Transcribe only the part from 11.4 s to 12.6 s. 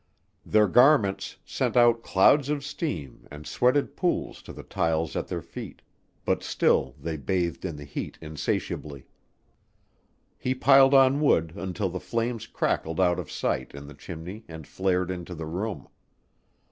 until the flames